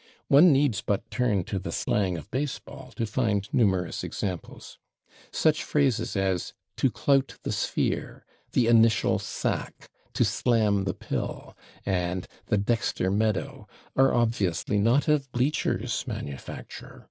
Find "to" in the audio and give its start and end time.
1.43-1.59, 2.95-3.05, 6.77-6.91, 10.15-10.25